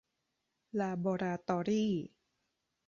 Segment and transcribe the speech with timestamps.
[0.79, 1.93] ลาบอราตอรี่